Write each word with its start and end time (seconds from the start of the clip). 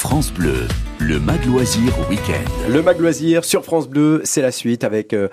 France 0.00 0.32
Bleu, 0.32 0.68
le 1.00 1.18
Mag 1.18 1.44
Loisir 1.44 1.92
Week-end. 2.08 2.68
Le 2.70 2.82
Mag 2.82 3.00
Loisir 3.00 3.44
sur 3.44 3.64
France 3.64 3.88
Bleu, 3.88 4.20
c'est 4.22 4.42
la 4.42 4.52
suite 4.52 4.84
avec 4.84 5.12
euh, 5.12 5.26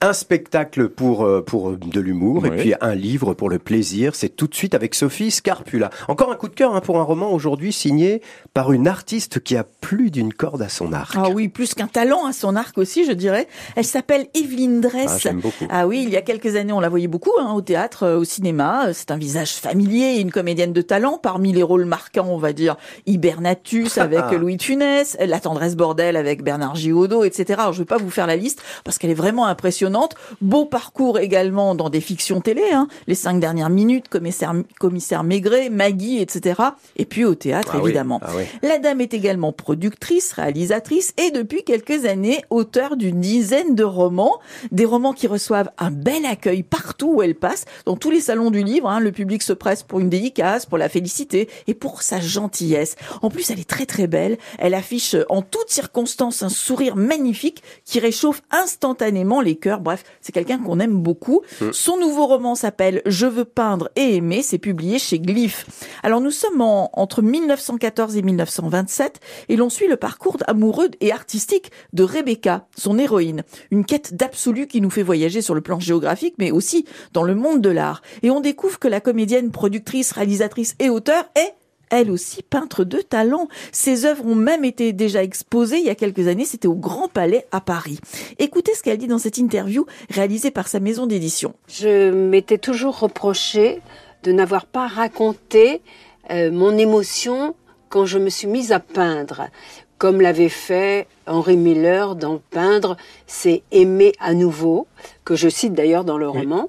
un 0.00 0.12
spectacle 0.12 0.88
pour, 0.88 1.24
euh, 1.24 1.40
pour 1.40 1.72
de 1.76 2.00
l'humour 2.00 2.46
et 2.46 2.50
puis 2.50 2.74
un 2.80 2.94
livre 2.94 3.32
pour 3.32 3.48
le 3.48 3.58
plaisir. 3.58 4.14
C'est 4.14 4.28
tout 4.28 4.46
de 4.46 4.54
suite 4.54 4.74
avec 4.74 4.94
Sophie 4.94 5.30
Scarpula. 5.30 5.88
Encore 6.08 6.30
un 6.30 6.36
coup 6.36 6.48
de 6.48 6.54
cœur 6.54 6.74
hein, 6.74 6.80
pour 6.80 6.98
un 6.98 7.02
roman 7.02 7.32
aujourd'hui 7.32 7.72
signé 7.72 8.20
par 8.52 8.72
une 8.72 8.86
artiste 8.86 9.40
qui 9.40 9.56
a 9.56 9.64
plus 9.64 10.10
d'une 10.10 10.34
corde 10.34 10.60
à 10.60 10.68
son 10.68 10.92
arc. 10.92 11.14
Ah 11.16 11.30
oui, 11.30 11.48
plus 11.48 11.72
qu'un 11.72 11.86
talent 11.86 12.26
à 12.26 12.32
son 12.34 12.54
arc 12.54 12.76
aussi, 12.76 13.06
je 13.06 13.12
dirais. 13.12 13.48
Elle 13.76 13.84
s'appelle 13.84 14.26
Evelyne 14.34 14.82
Ah, 14.84 14.88
Dress. 14.88 15.20
j'aime 15.22 15.40
beaucoup. 15.40 15.64
Ah 15.70 15.86
oui, 15.86 16.02
il 16.06 16.10
y 16.10 16.16
a 16.16 16.22
quelques 16.22 16.54
années, 16.56 16.72
on 16.72 16.80
la 16.80 16.90
voyait 16.90 17.08
beaucoup 17.08 17.32
hein, 17.40 17.52
au 17.54 17.62
théâtre, 17.62 18.02
euh, 18.02 18.18
au 18.18 18.24
cinéma. 18.24 18.92
C'est 18.92 19.10
un 19.10 19.16
visage 19.16 19.54
familier 19.54 20.16
et 20.16 20.20
une 20.20 20.32
comédienne 20.32 20.74
de 20.74 20.82
talent. 20.82 21.18
Parmi 21.22 21.52
les 21.52 21.62
rôles 21.62 21.86
marquants, 21.86 22.28
on 22.28 22.38
va 22.38 22.52
dire 22.52 22.76
Hibernatus 23.06 23.96
avec 23.98 24.30
Louis 24.32 24.58
Funès, 24.60 25.16
La 25.20 25.40
tendresse 25.40 25.76
bordel 25.76 26.16
avec 26.16 26.42
Bernard 26.42 26.74
Giraudot, 26.74 27.24
etc. 27.24 27.60
Alors, 27.60 27.72
je 27.72 27.78
vais 27.78 27.86
pas 27.86 27.96
vous 27.96 28.10
faire 28.10 28.26
la 28.26 28.36
liste 28.36 28.60
parce 28.84 28.98
qu'elle 28.98 29.10
est 29.10 29.14
vraiment 29.14 29.46
impressionnante. 29.46 29.93
Beau 30.40 30.64
parcours 30.66 31.18
également 31.18 31.74
dans 31.74 31.88
des 31.90 32.00
fictions 32.00 32.40
télé, 32.40 32.62
hein. 32.72 32.88
Les 33.06 33.14
cinq 33.14 33.40
dernières 33.40 33.70
minutes, 33.70 34.08
commissaire, 34.08 34.54
commissaire 34.80 35.24
Maigret, 35.24 35.70
Maggie, 35.70 36.20
etc. 36.20 36.60
Et 36.96 37.04
puis 37.04 37.24
au 37.24 37.34
théâtre, 37.34 37.70
Ah 37.74 37.78
oui, 37.78 37.84
évidemment. 37.90 38.20
ah 38.22 38.30
oui. 38.36 38.44
La 38.62 38.78
dame 38.78 39.00
est 39.00 39.14
également 39.14 39.52
productrice, 39.52 40.32
réalisatrice 40.32 41.12
et 41.16 41.30
depuis 41.30 41.62
quelques 41.64 42.04
années 42.06 42.42
auteure 42.50 42.96
d'une 42.96 43.20
dizaine 43.20 43.74
de 43.74 43.84
romans, 43.84 44.38
des 44.72 44.84
romans 44.84 45.12
qui 45.12 45.26
reçoivent 45.26 45.70
un 45.78 45.90
bel 45.90 46.26
accueil 46.26 46.62
partout 46.62 47.14
où 47.16 47.22
elle 47.22 47.34
passe, 47.34 47.64
dans 47.86 47.96
tous 47.96 48.10
les 48.10 48.20
salons 48.20 48.50
du 48.50 48.62
livre. 48.62 48.88
hein, 48.88 49.00
le 49.00 49.12
public 49.12 49.42
se 49.42 49.52
presse 49.52 49.82
pour 49.82 50.00
une 50.00 50.08
dédicace, 50.08 50.66
pour 50.66 50.78
la 50.78 50.88
féliciter 50.88 51.48
et 51.66 51.74
pour 51.74 52.02
sa 52.02 52.20
gentillesse. 52.20 52.96
En 53.22 53.30
plus, 53.30 53.50
elle 53.50 53.60
est 53.60 53.68
très 53.68 53.86
très 53.86 54.06
belle. 54.06 54.38
Elle 54.58 54.74
affiche 54.74 55.16
en 55.28 55.42
toutes 55.42 55.70
circonstances 55.70 56.42
un 56.42 56.48
sourire 56.48 56.96
magnifique 56.96 57.62
qui 57.84 58.00
réchauffe 58.00 58.42
instantanément 58.50 59.40
les 59.40 59.56
cœurs. 59.56 59.73
Bref, 59.80 60.04
c'est 60.20 60.32
quelqu'un 60.32 60.58
qu'on 60.58 60.80
aime 60.80 60.96
beaucoup. 61.02 61.42
Son 61.72 61.96
nouveau 61.98 62.26
roman 62.26 62.54
s'appelle 62.54 63.02
Je 63.06 63.26
veux 63.26 63.44
peindre 63.44 63.88
et 63.96 64.16
aimer. 64.16 64.42
C'est 64.42 64.58
publié 64.58 64.98
chez 64.98 65.18
Glyph. 65.18 65.66
Alors 66.02 66.20
nous 66.20 66.30
sommes 66.30 66.60
en- 66.60 66.90
entre 66.94 67.22
1914 67.22 68.16
et 68.16 68.22
1927 68.22 69.20
et 69.48 69.56
l'on 69.56 69.70
suit 69.70 69.88
le 69.88 69.96
parcours 69.96 70.36
amoureux 70.46 70.88
et 71.00 71.12
artistique 71.12 71.70
de 71.92 72.02
Rebecca, 72.02 72.66
son 72.76 72.98
héroïne. 72.98 73.42
Une 73.70 73.84
quête 73.84 74.14
d'absolu 74.14 74.66
qui 74.66 74.80
nous 74.80 74.90
fait 74.90 75.02
voyager 75.02 75.42
sur 75.42 75.54
le 75.54 75.60
plan 75.60 75.80
géographique 75.80 76.34
mais 76.38 76.50
aussi 76.50 76.84
dans 77.12 77.22
le 77.22 77.34
monde 77.34 77.60
de 77.60 77.70
l'art. 77.70 78.02
Et 78.22 78.30
on 78.30 78.40
découvre 78.40 78.78
que 78.78 78.88
la 78.88 79.00
comédienne, 79.00 79.50
productrice, 79.50 80.12
réalisatrice 80.12 80.74
et 80.78 80.90
auteure 80.90 81.24
est 81.36 81.54
elle 81.90 82.10
aussi 82.10 82.42
peintre 82.42 82.84
de 82.84 82.98
talent. 83.00 83.48
Ses 83.72 84.04
œuvres 84.04 84.26
ont 84.26 84.34
même 84.34 84.64
été 84.64 84.92
déjà 84.92 85.22
exposées 85.22 85.78
il 85.78 85.84
y 85.84 85.90
a 85.90 85.94
quelques 85.94 86.28
années, 86.28 86.44
c'était 86.44 86.68
au 86.68 86.74
Grand 86.74 87.08
Palais 87.08 87.46
à 87.52 87.60
Paris. 87.60 87.98
Écoutez 88.38 88.74
ce 88.74 88.82
qu'elle 88.82 88.98
dit 88.98 89.06
dans 89.06 89.18
cette 89.18 89.38
interview 89.38 89.86
réalisée 90.10 90.50
par 90.50 90.68
sa 90.68 90.80
maison 90.80 91.06
d'édition. 91.06 91.54
Je 91.68 92.10
m'étais 92.10 92.58
toujours 92.58 92.98
reproché 92.98 93.80
de 94.22 94.32
n'avoir 94.32 94.66
pas 94.66 94.86
raconté 94.86 95.82
euh, 96.30 96.50
mon 96.50 96.76
émotion 96.76 97.54
quand 97.88 98.06
je 98.06 98.18
me 98.18 98.30
suis 98.30 98.48
mise 98.48 98.72
à 98.72 98.80
peindre, 98.80 99.48
comme 99.98 100.20
l'avait 100.20 100.48
fait 100.48 101.06
Henri 101.26 101.56
Miller 101.56 102.16
dans 102.16 102.40
Peindre, 102.50 102.96
c'est 103.26 103.62
aimer 103.70 104.12
à 104.20 104.34
nouveau, 104.34 104.86
que 105.24 105.36
je 105.36 105.48
cite 105.48 105.72
d'ailleurs 105.72 106.04
dans 106.04 106.18
le 106.18 106.28
roman. 106.28 106.68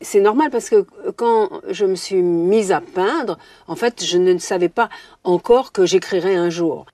C'est 0.00 0.20
normal 0.20 0.50
parce 0.50 0.68
que 0.68 0.86
quand 1.16 1.50
je 1.68 1.84
me 1.84 1.94
suis 1.94 2.22
mise 2.22 2.72
à 2.72 2.80
peindre, 2.80 3.38
en 3.68 3.76
fait, 3.76 4.04
je 4.04 4.18
ne 4.18 4.38
savais 4.38 4.68
pas 4.68 4.88
encore 5.22 5.72
que 5.72 5.86
j'écrirais 5.86 6.34
un 6.34 6.50
jour. 6.50 6.86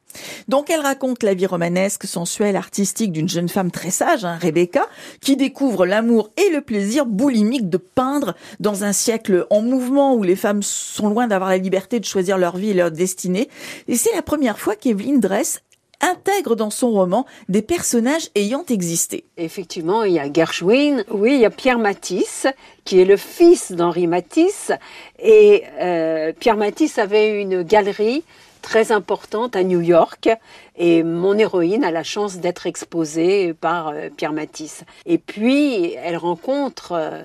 Donc 0.48 0.70
elle 0.70 0.80
raconte 0.80 1.22
la 1.22 1.34
vie 1.34 1.46
romanesque, 1.46 2.04
sensuelle, 2.04 2.56
artistique 2.56 3.12
d'une 3.12 3.28
jeune 3.28 3.48
femme 3.48 3.70
très 3.70 3.90
sage, 3.90 4.24
hein, 4.24 4.38
Rebecca, 4.40 4.86
qui 5.20 5.36
découvre 5.36 5.86
l'amour 5.86 6.30
et 6.36 6.50
le 6.50 6.60
plaisir 6.60 7.06
boulimique 7.06 7.68
de 7.68 7.76
peindre 7.76 8.34
dans 8.58 8.84
un 8.84 8.92
siècle 8.92 9.46
en 9.50 9.62
mouvement 9.62 10.14
où 10.14 10.22
les 10.22 10.36
femmes 10.36 10.62
sont 10.62 11.08
loin 11.08 11.26
d'avoir 11.26 11.50
la 11.50 11.58
liberté 11.58 12.00
de 12.00 12.04
choisir 12.04 12.38
leur 12.38 12.56
vie 12.56 12.70
et 12.70 12.74
leur 12.74 12.90
destinée. 12.90 13.48
Et 13.86 13.96
c'est 13.96 14.14
la 14.14 14.22
première 14.22 14.58
fois 14.58 14.76
qu'Evelyn 14.76 15.18
Dress 15.18 15.60
intègre 16.00 16.54
dans 16.54 16.70
son 16.70 16.90
roman 16.90 17.26
des 17.48 17.62
personnages 17.62 18.30
ayant 18.34 18.64
existé. 18.68 19.24
Effectivement, 19.36 20.04
il 20.04 20.12
y 20.14 20.18
a 20.18 20.32
Gershwin, 20.32 21.04
oui, 21.10 21.34
il 21.34 21.40
y 21.40 21.44
a 21.44 21.50
Pierre 21.50 21.78
Matisse, 21.78 22.46
qui 22.84 23.00
est 23.00 23.04
le 23.04 23.16
fils 23.16 23.72
d'Henri 23.72 24.06
Matisse. 24.06 24.72
Et 25.18 25.64
euh, 25.80 26.32
Pierre 26.38 26.56
Matisse 26.56 26.98
avait 26.98 27.40
une 27.40 27.62
galerie 27.62 28.24
très 28.62 28.92
importante 28.92 29.56
à 29.56 29.64
New 29.64 29.80
York. 29.80 30.28
Et 30.76 31.02
mon 31.02 31.36
héroïne 31.38 31.84
a 31.84 31.90
la 31.90 32.02
chance 32.02 32.38
d'être 32.38 32.66
exposée 32.66 33.54
par 33.54 33.88
euh, 33.88 34.08
Pierre 34.14 34.32
Matisse. 34.32 34.84
Et 35.06 35.18
puis, 35.18 35.94
elle 35.94 36.16
rencontre 36.16 36.92
euh, 36.92 37.22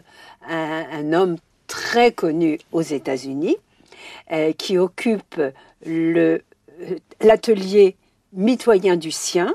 un, 0.47 0.83
un 0.91 1.13
homme 1.13 1.37
très 1.67 2.11
connu 2.11 2.59
aux 2.71 2.81
États-Unis, 2.81 3.57
euh, 4.31 4.53
qui 4.53 4.77
occupe 4.77 5.41
l'atelier 7.21 7.95
mitoyen 8.33 8.97
du 8.97 9.11
sien. 9.11 9.53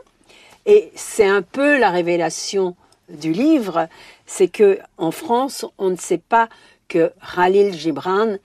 Et 0.66 0.92
c'est 0.94 1.26
un 1.26 1.42
peu 1.42 1.78
la 1.78 1.90
révélation 1.90 2.76
du 3.08 3.32
livre, 3.32 3.88
c'est 4.26 4.48
que 4.48 4.78
en 4.98 5.10
France, 5.10 5.64
on 5.78 5.90
ne 5.90 5.96
sait 5.96 6.18
pas 6.18 6.48
que 6.88 7.12
Khalil 7.34 7.74
Gibran 7.74 8.36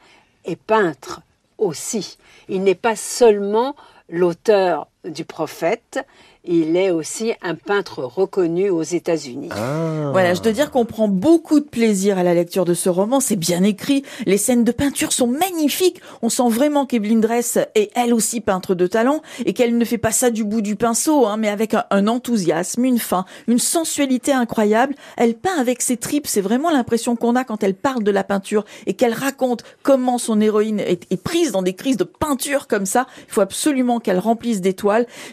est 0.46 0.56
peintre 0.56 1.22
aussi. 1.58 2.18
Il 2.48 2.64
n'est 2.64 2.76
pas 2.76 2.96
seulement 2.96 3.76
l'auteur 4.10 4.88
du 5.06 5.26
prophète, 5.26 6.06
il 6.46 6.76
est 6.76 6.92
aussi 6.92 7.32
un 7.42 7.56
peintre 7.56 8.04
reconnu 8.04 8.70
aux 8.70 8.84
États-Unis. 8.84 9.50
Ah. 9.52 10.10
Voilà, 10.12 10.34
je 10.34 10.42
dois 10.42 10.52
dire 10.52 10.72
qu'on 10.72 10.84
prend 10.84 11.08
beaucoup 11.08 11.62
de 11.62 11.66
plaisir 11.66 12.18
à 12.18 12.24
la 12.24 12.34
lecture 12.34 12.66
de 12.66 12.74
ce 12.74 12.90
roman. 12.90 13.22
C'est 13.22 13.38
bien 13.38 13.64
écrit. 13.64 14.04
Les 14.26 14.38
scènes 14.38 14.66
de 14.66 14.74
peinture 14.74 15.14
sont 15.14 15.28
magnifiques. 15.28 16.02
On 16.22 16.28
sent 16.28 16.50
vraiment 16.50 16.86
qu'Evelyn 16.86 17.20
Dress 17.20 17.58
est 17.76 17.92
elle 17.96 18.14
aussi 18.14 18.42
peintre 18.42 18.76
de 18.76 18.88
talent 18.88 19.22
et 19.46 19.54
qu'elle 19.54 19.78
ne 19.78 19.86
fait 19.86 19.98
pas 19.98 20.12
ça 20.12 20.32
du 20.32 20.44
bout 20.44 20.62
du 20.62 20.76
pinceau, 20.76 21.28
hein, 21.28 21.38
mais 21.38 21.48
avec 21.48 21.76
un, 21.76 21.86
un 21.92 22.08
enthousiasme, 22.08 22.84
une 22.84 23.00
fin, 23.00 23.24
une 23.48 23.60
sensualité 23.60 24.34
incroyable. 24.34 24.96
Elle 25.16 25.36
peint 25.36 25.58
avec 25.58 25.82
ses 25.82 25.96
tripes. 25.96 26.28
C'est 26.28 26.42
vraiment 26.42 26.72
l'impression 26.72 27.16
qu'on 27.16 27.38
a 27.38 27.46
quand 27.46 27.64
elle 27.64 27.76
parle 27.76 28.04
de 28.04 28.12
la 28.12 28.26
peinture 28.26 28.66
et 28.86 28.96
qu'elle 28.96 29.14
raconte 29.14 29.64
comment 29.82 30.18
son 30.18 30.42
héroïne 30.42 30.82
est, 30.82 31.08
est 31.10 31.24
prise 31.24 31.54
dans 31.54 31.62
des 31.62 31.74
crises 31.74 31.98
de 31.98 32.04
peinture 32.04 32.68
comme 32.68 32.86
ça. 32.86 33.08
Il 33.30 33.34
faut 33.34 33.42
absolument 33.42 34.02
qu'elle 34.02 34.20
remplisse 34.20 34.60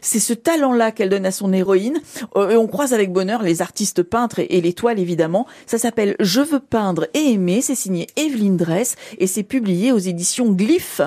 C'est 0.01 0.21
ce 0.21 0.33
talent-là 0.33 0.93
qu'elle 0.93 1.09
donne 1.09 1.27
à 1.27 1.31
son 1.31 1.53
héroïne. 1.53 2.01
Euh, 2.37 2.51
et 2.51 2.57
on 2.57 2.67
croise 2.67 2.95
avec 2.95 3.13
bonheur 3.13 3.43
les 3.43 3.63
artistes 3.63 4.03
peintres 4.03 4.39
et, 4.39 4.47
et 4.57 4.61
l'étoile 4.61 4.99
évidemment. 4.99 5.47
Ça 5.67 5.79
s'appelle 5.79 6.17
Je 6.21 6.41
veux 6.41 6.61
peindre 6.61 7.07
et 7.15 7.33
aimer. 7.33 7.61
C'est 7.61 7.75
signé 7.75 8.07
Evelyne 8.17 8.57
Dress 8.57 8.97
et 9.19 9.27
c'est 9.27 9.43
publié 9.43 9.93
aux 9.93 9.99
éditions 9.99 10.51
Glyph. 10.53 11.01